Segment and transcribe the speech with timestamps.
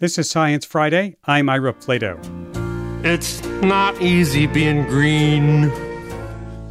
[0.00, 1.16] This is Science Friday.
[1.26, 2.16] I'm Ira Flatow.
[3.04, 5.70] It's not easy being green.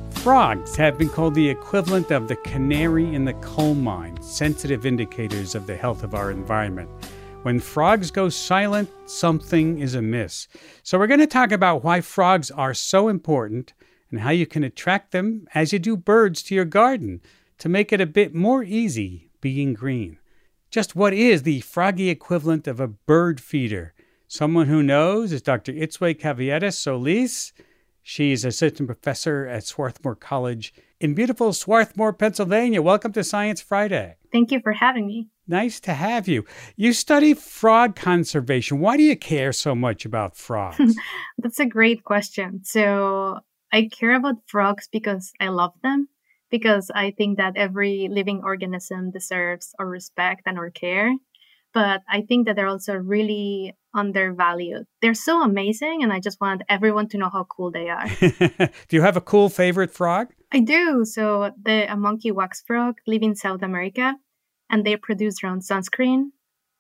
[0.10, 5.54] Frogs have been called the equivalent of the canary in the coal mine, sensitive indicators
[5.54, 6.90] of the health of our environment.
[7.44, 10.48] When frogs go silent, something is amiss.
[10.82, 13.74] So, we're going to talk about why frogs are so important
[14.10, 17.22] and how you can attract them as you do birds to your garden
[17.60, 20.18] to make it a bit more easy being green.
[20.72, 23.96] Just what is the froggy equivalent of a bird feeder?
[24.28, 25.74] Someone who knows is Dr.
[25.74, 27.54] Itzue Caviedes Solis.
[28.04, 32.84] She's assistant professor at Swarthmore College in beautiful Swarthmore, Pennsylvania.
[32.84, 34.18] Welcome to Science Friday.
[34.32, 35.30] Thank you for having me.
[35.48, 36.46] Nice to have you.
[36.76, 38.80] You study frog conservation.
[38.80, 40.96] Why do you care so much about frogs?
[41.40, 42.62] That's a great question.
[42.64, 43.40] So,
[43.74, 46.10] I care about frogs because I love them,
[46.50, 51.14] because I think that every living organism deserves our respect and our care.
[51.74, 54.86] But I think that they're also really undervalued.
[55.02, 58.08] They're so amazing, and I just want everyone to know how cool they are.
[58.88, 60.30] do you have a cool favorite frog?
[60.52, 61.06] I do.
[61.06, 64.16] So, the a monkey wax frog live in South America,
[64.70, 66.32] and they produce their own sunscreen.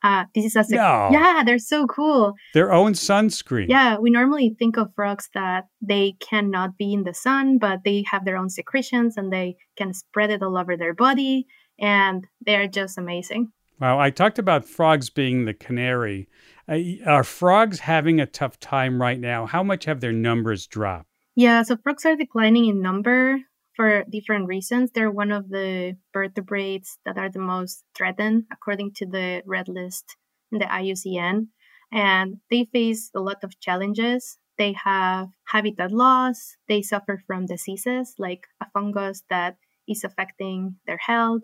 [0.03, 1.09] Uh, this is a no.
[1.11, 2.33] yeah, they're so cool.
[2.53, 3.67] Their own sunscreen.
[3.69, 8.05] Yeah, we normally think of frogs that they cannot be in the sun, but they
[8.09, 11.47] have their own secretions and they can spread it all over their body,
[11.79, 13.51] and they're just amazing.
[13.79, 16.27] Wow, I talked about frogs being the canary.
[16.67, 19.45] Uh, are frogs having a tough time right now?
[19.45, 21.07] How much have their numbers dropped?
[21.35, 23.39] Yeah, so frogs are declining in number
[23.79, 24.91] for different reasons.
[24.91, 30.17] They're one of the vertebrates that are the most threatened according to the red list
[30.51, 31.47] in the IUCN.
[31.89, 34.37] And they face a lot of challenges.
[34.57, 39.55] They have habitat loss, they suffer from diseases like a fungus that
[39.87, 41.43] is affecting their health.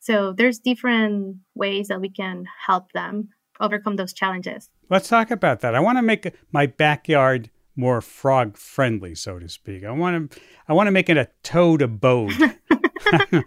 [0.00, 3.28] So there's different ways that we can help them
[3.60, 4.68] overcome those challenges.
[4.90, 5.76] Let's talk about that.
[5.76, 9.84] I want to make my backyard more frog friendly, so to speak.
[9.84, 12.32] I want to I want to make it a toad abode.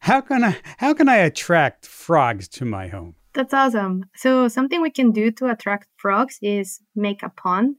[0.00, 3.14] how can I how can I attract frogs to my home?
[3.32, 4.04] That's awesome.
[4.14, 7.76] So something we can do to attract frogs is make a pond.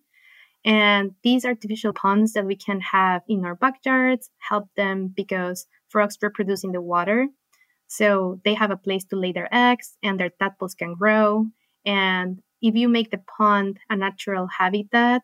[0.65, 6.17] And these artificial ponds that we can have in our backyards help them because frogs
[6.21, 7.27] reproduce in the water.
[7.87, 11.45] So they have a place to lay their eggs and their tadpoles can grow.
[11.85, 15.21] And if you make the pond a natural habitat,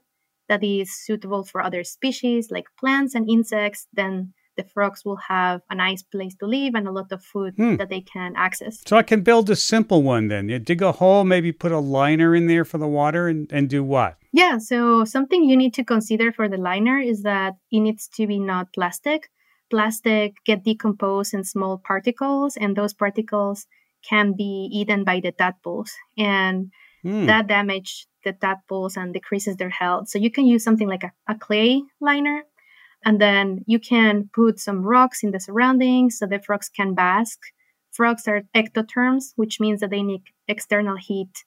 [0.52, 5.62] that is suitable for other species like plants and insects, then the frogs will have
[5.70, 7.78] a nice place to live and a lot of food hmm.
[7.78, 8.84] that they can access.
[8.86, 10.50] So I can build a simple one then.
[10.50, 13.70] You dig a hole, maybe put a liner in there for the water and, and
[13.70, 14.18] do what?
[14.34, 18.28] Yeah, so something you need to consider for the liner is that it needs to
[18.28, 19.30] be not plastic.
[19.70, 23.68] Plastic get decomposed in small particles and those particles
[24.04, 25.94] can be eaten by the tadpoles.
[26.18, 26.72] And
[27.04, 27.26] Mm.
[27.28, 30.10] That damage the tadpoles and decreases their health.
[30.10, 32.44] So you can use something like a, a clay liner,
[33.04, 37.40] and then you can put some rocks in the surroundings so the frogs can bask.
[37.92, 41.44] Frogs are ectotherms, which means that they need external heat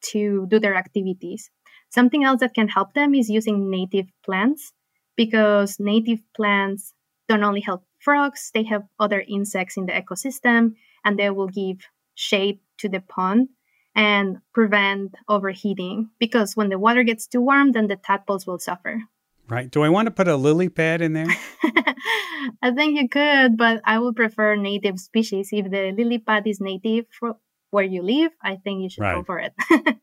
[0.00, 1.50] to do their activities.
[1.90, 4.72] Something else that can help them is using native plants
[5.16, 6.92] because native plants
[7.28, 10.74] don't only help frogs, they have other insects in the ecosystem
[11.04, 11.78] and they will give
[12.14, 13.48] shade to the pond
[13.98, 19.02] and prevent overheating because when the water gets too warm, then the tadpoles will suffer.
[19.48, 19.68] Right.
[19.68, 21.26] Do I want to put a lily pad in there?
[22.62, 25.48] I think you could, but I would prefer native species.
[25.50, 27.38] If the lily pad is native for
[27.70, 29.16] where you live, I think you should right.
[29.16, 29.52] go for it.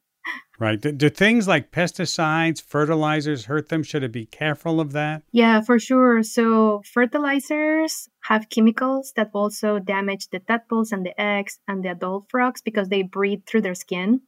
[0.58, 0.80] Right.
[0.80, 3.84] Do, do, things like pesticides, fertilizers hurt them?
[3.84, 5.24] Should it be careful of that?
[5.32, 6.24] Yeah, for sure.
[6.24, 12.28] So, fertilizers have chemicals that also damage the tadpoles and the eggs and the adult
[12.30, 14.22] frogs because they breathe through their skin.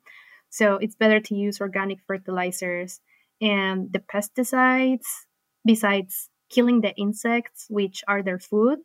[0.49, 2.99] So, it's better to use organic fertilizers.
[3.39, 5.07] And the pesticides,
[5.65, 8.79] besides killing the insects, which are their food,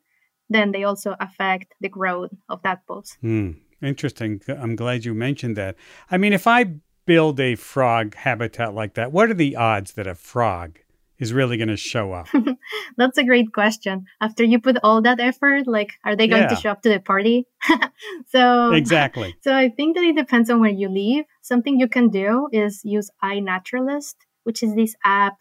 [0.48, 3.16] then they also affect the growth of tadpoles.
[3.20, 3.52] Hmm.
[3.82, 4.40] Interesting.
[4.46, 5.74] I'm glad you mentioned that.
[6.08, 6.66] I mean, if I
[7.06, 10.78] build a frog habitat like that, what are the odds that a frog
[11.18, 12.28] is really going to show up?
[12.96, 14.06] That's a great question.
[14.20, 16.48] After you put all that effort, like, are they going yeah.
[16.48, 17.46] to show up to the party?
[18.28, 19.34] so exactly.
[19.42, 21.26] So I think that it depends on where you live.
[21.42, 25.36] Something you can do is use iNaturalist, which is this app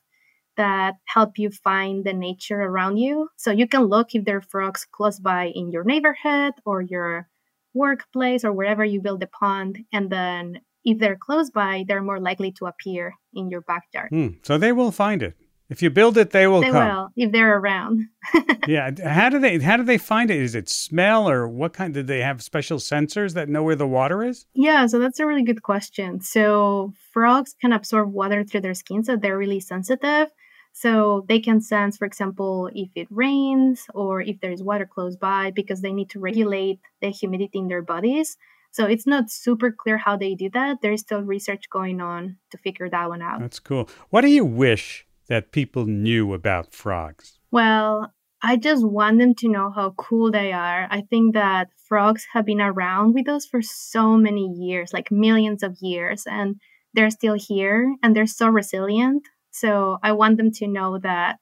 [0.58, 3.30] that help you find the nature around you.
[3.38, 7.28] So you can look if there are frogs close by in your neighborhood or your
[7.74, 12.20] workplace or wherever you build a pond, and then if they're close by, they're more
[12.20, 14.12] likely to appear in your backyard.
[14.12, 15.36] Mm, so they will find it.
[15.72, 16.86] If you build it, they will they come.
[16.86, 18.10] will if they're around.
[18.68, 18.92] yeah.
[19.06, 20.36] How do they how do they find it?
[20.36, 21.94] Is it smell or what kind?
[21.94, 24.46] Do they have special sensors that know where the water is?
[24.54, 26.20] Yeah, so that's a really good question.
[26.20, 30.30] So frogs can absorb water through their skin, so they're really sensitive.
[30.74, 35.52] So they can sense, for example, if it rains or if there's water close by
[35.52, 38.38] because they need to regulate the humidity in their bodies.
[38.72, 40.78] So it's not super clear how they do that.
[40.82, 43.40] There's still research going on to figure that one out.
[43.40, 43.90] That's cool.
[44.10, 47.40] What do you wish that people knew about frogs?
[47.52, 50.88] Well, I just want them to know how cool they are.
[50.90, 55.64] I think that frogs have been around with us for so many years, like millions
[55.64, 56.56] of years, and
[56.94, 59.28] they're still here and they're so resilient.
[59.52, 61.38] So I want them to know that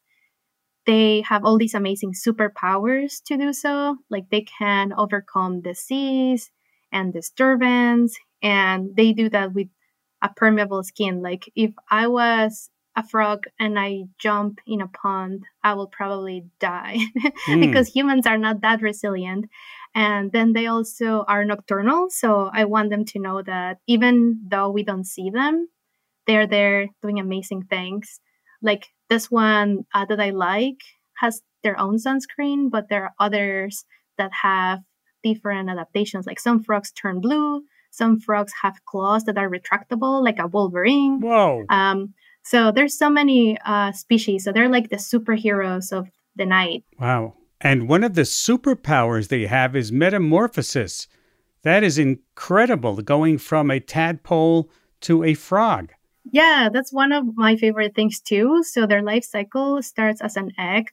[0.85, 3.97] they have all these amazing superpowers to do so.
[4.09, 6.49] Like they can overcome disease
[6.91, 9.67] and disturbance, and they do that with
[10.21, 11.21] a permeable skin.
[11.21, 16.45] Like if I was a frog and I jump in a pond, I will probably
[16.59, 16.97] die
[17.47, 17.61] mm.
[17.61, 19.45] because humans are not that resilient.
[19.95, 22.07] And then they also are nocturnal.
[22.09, 25.69] So I want them to know that even though we don't see them,
[26.27, 28.19] they're there doing amazing things.
[28.61, 30.81] Like this one uh, that I like
[31.17, 33.85] has their own sunscreen, but there are others
[34.17, 34.79] that have
[35.23, 36.25] different adaptations.
[36.25, 41.19] Like some frogs turn blue, some frogs have claws that are retractable, like a wolverine.
[41.19, 41.65] Whoa.
[41.69, 42.13] Um,
[42.43, 44.43] so there's so many uh, species.
[44.43, 46.83] So they're like the superheroes of the night.
[46.99, 47.35] Wow.
[47.61, 51.07] And one of the superpowers they have is metamorphosis.
[51.63, 54.69] That is incredible, going from a tadpole
[55.01, 55.91] to a frog.
[56.31, 58.63] Yeah, that's one of my favorite things too.
[58.63, 60.91] So their life cycle starts as an egg,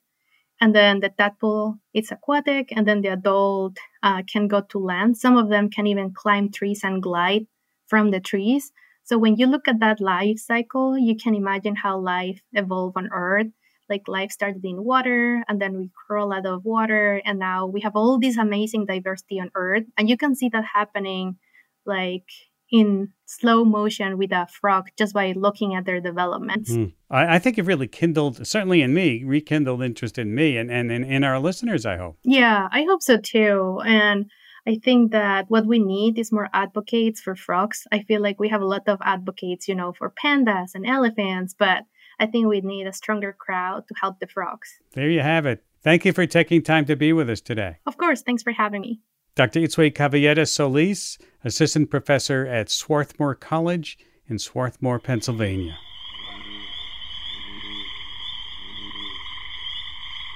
[0.61, 5.17] and then the tadpole it's aquatic, and then the adult uh, can go to land.
[5.17, 7.47] Some of them can even climb trees and glide
[7.87, 8.73] from the trees.
[9.05, 13.09] So when you look at that life cycle, you can imagine how life evolved on
[13.13, 13.47] Earth.
[13.89, 17.83] Like life started in water, and then we crawl out of water, and now we
[17.83, 19.85] have all this amazing diversity on Earth.
[19.97, 21.39] And you can see that happening,
[21.85, 22.27] like
[22.71, 26.73] in slow motion with a frog just by looking at their developments.
[26.73, 26.93] Mm.
[27.11, 30.91] I, I, think you've really kindled, certainly in me, rekindled interest in me and, and,
[30.91, 32.19] and in our listeners, I hope.
[32.25, 33.81] Yeah, I hope so too.
[33.85, 34.31] And
[34.67, 37.87] I think that what we need is more advocates for frogs.
[37.93, 41.55] I feel like we have a lot of advocates, you know, for pandas and elephants,
[41.57, 41.85] but
[42.19, 44.69] I think we need a stronger crowd to help the frogs.
[44.95, 45.65] There you have it.
[45.83, 47.77] Thank you for taking time to be with us today.
[47.87, 48.23] Of course.
[48.23, 49.01] Thanks for having me.
[49.37, 49.61] Dr.
[49.61, 53.99] Itzue Caviedes Solis, Assistant Professor at Swarthmore College
[54.31, 55.77] in Swarthmore, Pennsylvania.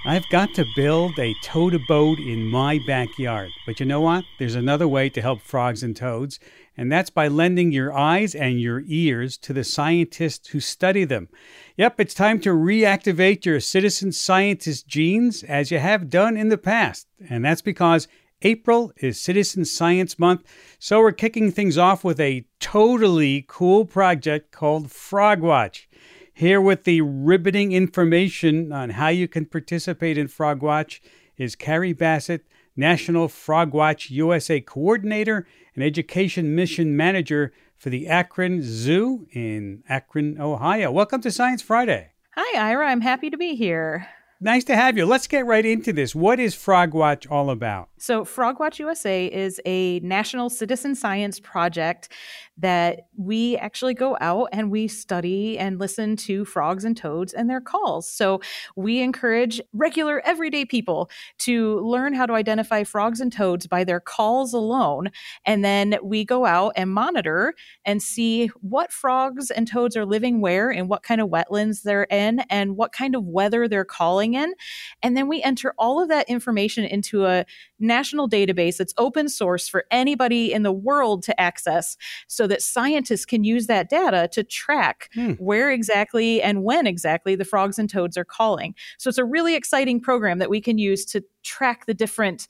[0.05, 3.51] I've got to build a toad abode in my backyard.
[3.65, 4.25] But you know what?
[4.39, 6.39] There's another way to help frogs and toads,
[6.77, 11.29] and that's by lending your eyes and your ears to the scientists who study them.
[11.79, 16.59] Yep, it's time to reactivate your citizen scientist genes as you have done in the
[16.59, 17.07] past.
[17.29, 18.09] And that's because
[18.43, 20.45] April is Citizen Science Month,
[20.79, 25.87] so we're kicking things off with a totally cool project called Frogwatch.
[26.33, 31.03] Here with the riveting information on how you can participate in Frogwatch
[31.37, 39.27] is Carrie Bassett, National Frogwatch USA Coordinator and Education Mission Manager for the Akron Zoo
[39.33, 40.91] in Akron, Ohio.
[40.91, 42.13] Welcome to Science Friday.
[42.37, 42.89] Hi, Ira.
[42.89, 44.09] I'm happy to be here.
[44.41, 45.05] Nice to have you.
[45.05, 46.15] Let's get right into this.
[46.15, 47.90] What is Frogwatch all about?
[48.01, 52.09] So, Frogwatch USA is a national citizen science project
[52.57, 57.49] that we actually go out and we study and listen to frogs and toads and
[57.49, 58.11] their calls.
[58.11, 58.41] So,
[58.75, 64.01] we encourage regular, everyday people to learn how to identify frogs and toads by their
[64.01, 65.11] calls alone.
[65.45, 67.53] And then we go out and monitor
[67.85, 72.05] and see what frogs and toads are living where and what kind of wetlands they're
[72.05, 74.55] in and what kind of weather they're calling in.
[75.03, 77.45] And then we enter all of that information into a
[77.81, 81.97] national database that's open source for anybody in the world to access
[82.29, 85.33] so that scientists can use that data to track hmm.
[85.33, 88.75] where exactly and when exactly the frogs and toads are calling.
[88.99, 92.47] So it's a really exciting program that we can use to track the different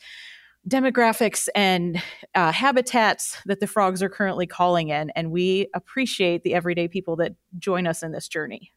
[0.69, 2.03] demographics and
[2.35, 5.11] uh, habitats that the frogs are currently calling in.
[5.11, 8.73] And we appreciate the everyday people that join us in this journey.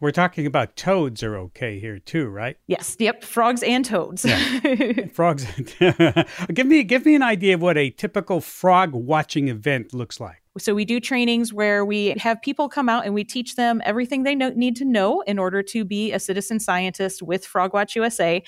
[0.00, 2.56] We're talking about toads are okay here too, right?
[2.68, 2.96] Yes.
[2.98, 3.24] Yep.
[3.24, 4.24] Frogs and toads.
[4.24, 5.06] Yeah.
[5.12, 5.44] Frogs.
[6.54, 10.42] give me give me an idea of what a typical frog watching event looks like.
[10.56, 14.24] So we do trainings where we have people come out and we teach them everything
[14.24, 18.42] they know, need to know in order to be a citizen scientist with Frogwatch USA.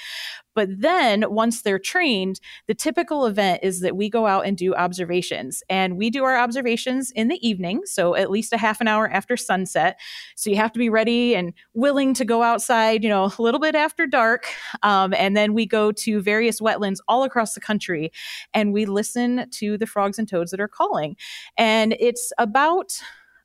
[0.54, 4.75] But then once they're trained, the typical event is that we go out and do
[4.75, 5.62] observations.
[5.69, 9.09] And we do our observations in the evening, so at least a half an hour
[9.09, 9.99] after sunset.
[10.37, 13.61] So you have to be ready and willing to go outside, you know, a little
[13.61, 14.47] bit after dark.
[14.83, 18.12] Um, and then we go to various wetlands all across the country
[18.54, 21.16] and we listen to the frogs and toads that are calling.
[21.57, 23.00] And it's about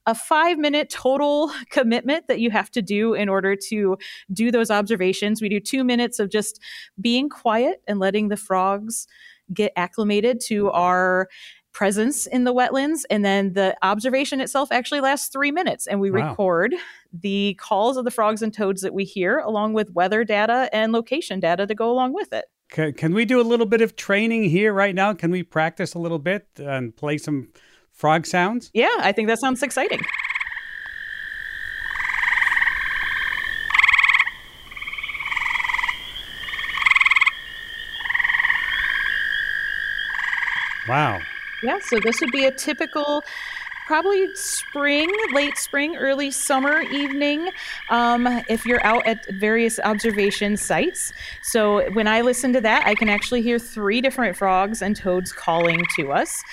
[0.05, 3.97] a five minute total commitment that you have to do in order to
[4.31, 5.41] do those observations.
[5.41, 6.59] We do two minutes of just
[6.99, 9.07] being quiet and letting the frogs
[9.53, 11.27] get acclimated to our
[11.75, 13.01] presence in the wetlands.
[13.09, 15.87] And then the observation itself actually lasts three minutes.
[15.87, 16.29] And we wow.
[16.29, 16.73] record
[17.11, 20.93] the calls of the frogs and toads that we hear, along with weather data and
[20.93, 22.45] location data to go along with it.
[22.69, 25.13] Can, can we do a little bit of training here right now?
[25.13, 27.49] Can we practice a little bit and play some
[27.95, 28.69] frog sounds?
[28.73, 30.01] Yeah, I think that sounds exciting.
[40.87, 41.21] Wow.
[41.63, 43.23] Yeah, so this would be a typical
[43.85, 47.49] probably spring, late spring, early summer evening
[47.89, 51.13] um, if you're out at various observation sites.
[51.43, 55.31] So when I listen to that, I can actually hear three different frogs and toads
[55.31, 56.43] calling to us.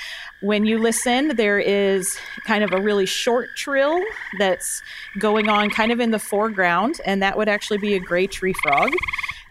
[0.40, 4.02] When you listen, there is kind of a really short trill
[4.38, 4.82] that's
[5.18, 8.54] going on kind of in the foreground, and that would actually be a gray tree
[8.62, 8.90] frog.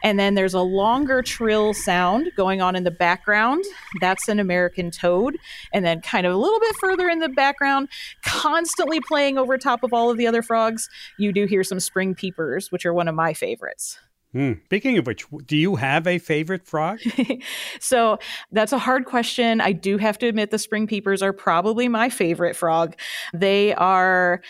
[0.03, 3.63] And then there's a longer trill sound going on in the background.
[3.99, 5.37] That's an American toad.
[5.73, 7.89] And then, kind of a little bit further in the background,
[8.23, 12.15] constantly playing over top of all of the other frogs, you do hear some spring
[12.15, 13.99] peepers, which are one of my favorites.
[14.33, 14.53] Hmm.
[14.65, 16.99] Speaking of which, do you have a favorite frog?
[17.81, 18.17] so
[18.51, 19.59] that's a hard question.
[19.59, 22.95] I do have to admit the spring peepers are probably my favorite frog.
[23.33, 24.41] They are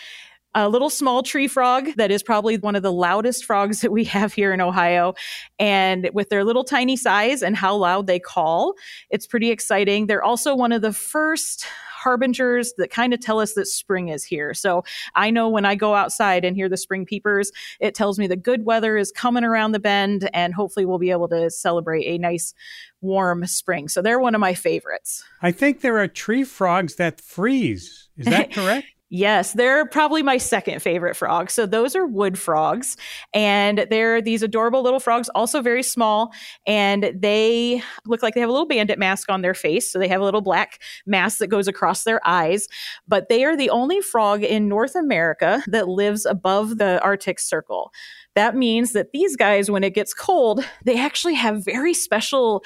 [0.54, 4.04] a little small tree frog that is probably one of the loudest frogs that we
[4.04, 5.14] have here in Ohio.
[5.58, 8.74] And with their little tiny size and how loud they call,
[9.10, 10.06] it's pretty exciting.
[10.06, 11.66] They're also one of the first
[12.02, 14.52] harbingers that kind of tell us that spring is here.
[14.54, 14.82] So
[15.14, 18.36] I know when I go outside and hear the spring peepers, it tells me the
[18.36, 22.18] good weather is coming around the bend and hopefully we'll be able to celebrate a
[22.18, 22.54] nice
[23.00, 23.88] warm spring.
[23.88, 25.22] So they're one of my favorites.
[25.42, 28.08] I think there are tree frogs that freeze.
[28.16, 28.86] Is that correct?
[29.14, 31.50] Yes, they're probably my second favorite frog.
[31.50, 32.96] So those are wood frogs,
[33.34, 36.32] and they're these adorable little frogs, also very small,
[36.66, 39.92] and they look like they have a little bandit mask on their face.
[39.92, 42.68] So they have a little black mask that goes across their eyes.
[43.06, 47.92] But they are the only frog in North America that lives above the Arctic Circle.
[48.34, 52.64] That means that these guys, when it gets cold, they actually have very special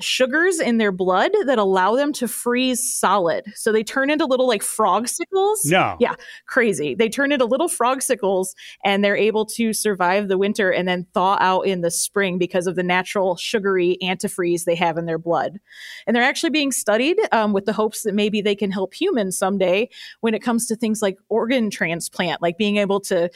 [0.00, 3.44] sugars in their blood that allow them to freeze solid.
[3.56, 5.64] So they turn into little like frog sickles.
[5.64, 5.96] No.
[5.98, 6.14] Yeah,
[6.46, 6.94] crazy.
[6.94, 11.06] They turn into little frog sickles and they're able to survive the winter and then
[11.14, 15.18] thaw out in the spring because of the natural sugary antifreeze they have in their
[15.18, 15.58] blood.
[16.06, 19.36] And they're actually being studied um, with the hopes that maybe they can help humans
[19.36, 19.88] someday
[20.20, 23.30] when it comes to things like organ transplant, like being able to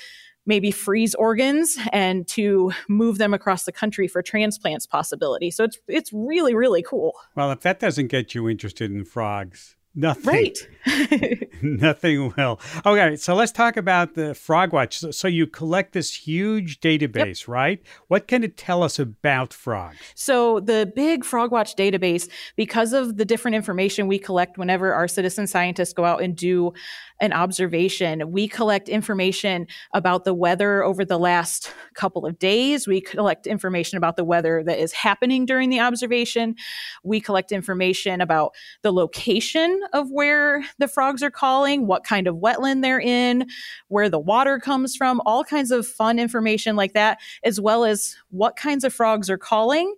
[0.47, 5.51] maybe freeze organs and to move them across the country for transplants possibility.
[5.51, 7.15] So it's it's really really cool.
[7.35, 10.33] Well, if that doesn't get you interested in frogs, Nothing.
[10.33, 11.49] Right.
[11.63, 12.59] nothing will.
[12.87, 14.99] Okay, so let's talk about the Frogwatch.
[14.99, 17.49] So, so you collect this huge database, yep.
[17.49, 17.83] right?
[18.09, 19.99] What can it tell us about frogs?
[20.15, 25.47] So the big Frogwatch database, because of the different information we collect whenever our citizen
[25.47, 26.73] scientists go out and do
[27.21, 28.33] an observation.
[28.33, 32.89] We collect information about the weather over the last couple of days.
[32.89, 36.57] We collect information about the weather that is happening during the observation.
[37.05, 42.37] We collect information about the location of where the frogs are calling, what kind of
[42.37, 43.47] wetland they're in,
[43.89, 48.17] where the water comes from, all kinds of fun information like that, as well as
[48.31, 49.95] what kinds of frogs are calling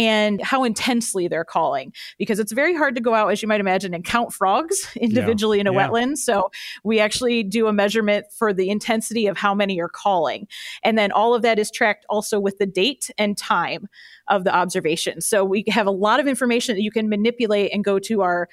[0.00, 3.60] and how intensely they're calling because it's very hard to go out as you might
[3.60, 5.62] imagine and count frogs individually yeah.
[5.62, 5.88] in a yeah.
[5.88, 6.50] wetland so
[6.84, 10.46] we actually do a measurement for the intensity of how many are calling
[10.84, 13.88] and then all of that is tracked also with the date and time
[14.28, 17.84] of the observation so we have a lot of information that you can manipulate and
[17.84, 18.48] go to our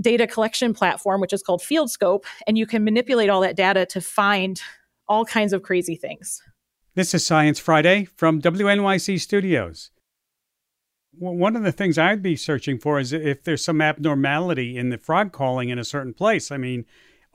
[0.00, 4.00] data collection platform which is called FieldScope and you can manipulate all that data to
[4.00, 4.60] find
[5.08, 6.42] all kinds of crazy things
[6.94, 9.90] this is Science Friday from WNYC Studios
[11.18, 14.98] one of the things I'd be searching for is if there's some abnormality in the
[14.98, 16.50] frog calling in a certain place.
[16.50, 16.84] I mean,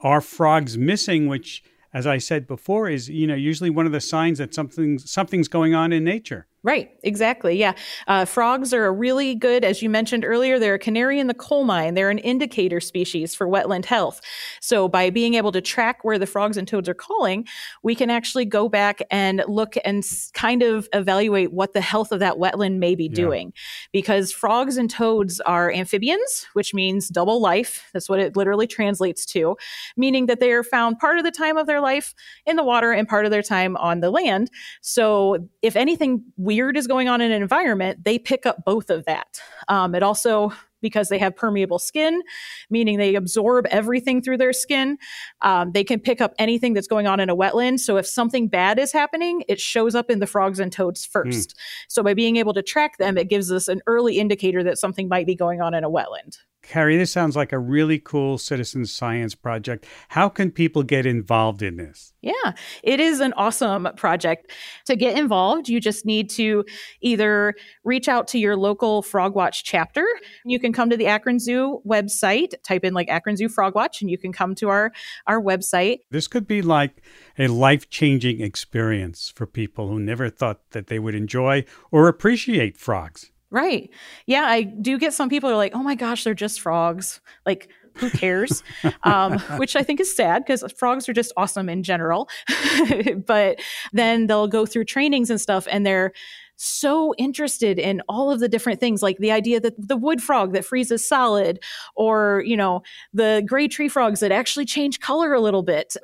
[0.00, 1.28] are frogs missing?
[1.28, 4.98] Which, as I said before, is you know usually one of the signs that something
[4.98, 6.46] something's going on in nature.
[6.64, 7.58] Right, exactly.
[7.58, 7.74] Yeah.
[8.06, 11.34] Uh, frogs are a really good, as you mentioned earlier, they're a canary in the
[11.34, 11.92] coal mine.
[11.92, 14.22] They're an indicator species for wetland health.
[14.62, 17.46] So, by being able to track where the frogs and toads are calling,
[17.82, 20.02] we can actually go back and look and
[20.32, 23.14] kind of evaluate what the health of that wetland may be yeah.
[23.14, 23.52] doing.
[23.92, 27.90] Because frogs and toads are amphibians, which means double life.
[27.92, 29.58] That's what it literally translates to,
[29.98, 32.14] meaning that they are found part of the time of their life
[32.46, 34.50] in the water and part of their time on the land.
[34.80, 38.90] So, if anything, we weird is going on in an environment, they pick up both
[38.90, 39.40] of that.
[39.68, 42.20] Um, it also because they have permeable skin,
[42.68, 44.98] meaning they absorb everything through their skin.
[45.40, 47.80] Um, they can pick up anything that's going on in a wetland.
[47.80, 51.50] So if something bad is happening, it shows up in the frogs and toads first.
[51.50, 51.60] Mm.
[51.88, 55.08] So by being able to track them, it gives us an early indicator that something
[55.08, 56.36] might be going on in a wetland.
[56.68, 59.86] Carrie, this sounds like a really cool citizen science project.
[60.08, 62.14] How can people get involved in this?
[62.22, 62.52] Yeah,
[62.82, 64.50] it is an awesome project.
[64.86, 66.64] To get involved, you just need to
[67.02, 67.54] either
[67.84, 70.06] reach out to your local Frogwatch chapter.
[70.44, 74.10] You can come to the Akron Zoo website, type in like Akron Zoo Frogwatch, and
[74.10, 74.92] you can come to our,
[75.26, 75.98] our website.
[76.10, 77.02] This could be like
[77.38, 82.78] a life changing experience for people who never thought that they would enjoy or appreciate
[82.78, 83.30] frogs.
[83.54, 83.88] Right.
[84.26, 87.20] Yeah, I do get some people are like, oh my gosh, they're just frogs.
[87.46, 88.64] Like, who cares?
[89.04, 92.28] um, which I think is sad because frogs are just awesome in general.
[93.26, 93.60] but
[93.92, 96.12] then they'll go through trainings and stuff and they're
[96.56, 100.52] so interested in all of the different things like the idea that the wood frog
[100.52, 101.58] that freezes solid
[101.96, 102.80] or you know
[103.12, 105.96] the gray tree frogs that actually change color a little bit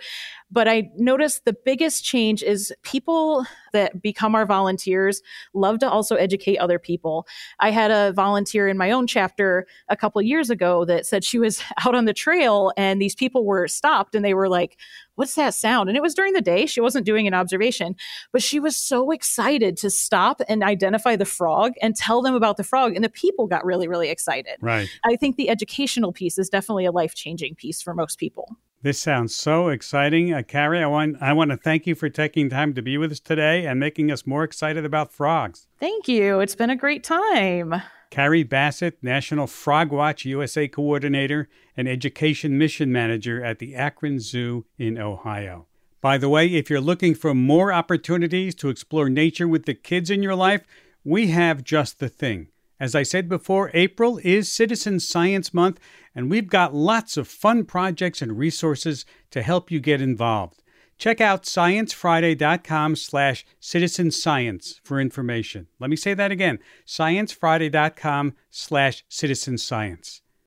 [0.50, 5.22] but I noticed the biggest change is people that become our volunteers
[5.54, 7.26] love to also educate other people.
[7.60, 11.38] I had a volunteer in my own chapter a couple years ago that said she
[11.38, 14.76] was out on the trail and these people were stopped and they were like,
[15.16, 15.90] What's that sound?
[15.90, 16.64] And it was during the day.
[16.64, 17.94] She wasn't doing an observation,
[18.32, 22.56] but she was so excited to stop and identify the frog and tell them about
[22.56, 22.94] the frog.
[22.94, 24.54] And the people got really, really excited.
[24.62, 24.88] Right.
[25.04, 28.56] I think the educational piece is definitely a life changing piece for most people.
[28.82, 30.32] This sounds so exciting.
[30.32, 33.12] Uh, Carrie, I want, I want to thank you for taking time to be with
[33.12, 35.66] us today and making us more excited about frogs.
[35.78, 36.40] Thank you.
[36.40, 37.82] It's been a great time.
[38.08, 44.96] Carrie Bassett, National Frogwatch USA Coordinator and Education Mission Manager at the Akron Zoo in
[44.96, 45.66] Ohio.
[46.00, 50.08] By the way, if you're looking for more opportunities to explore nature with the kids
[50.08, 50.62] in your life,
[51.04, 52.48] we have just the thing.
[52.80, 55.78] As I said before, April is Citizen Science Month,
[56.14, 60.62] and we've got lots of fun projects and resources to help you get involved.
[60.96, 65.66] Check out sciencefriday.com slash citizenscience for information.
[65.78, 70.20] Let me say that again, sciencefriday.com slash citizenscience.